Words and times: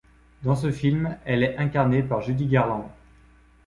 Dans 0.41 0.55
ce 0.55 0.71
film, 0.71 1.15
elle 1.25 1.43
est 1.43 1.57
incarnée 1.57 2.01
par 2.01 2.21
Judy 2.23 2.47
Garland. 2.47 2.91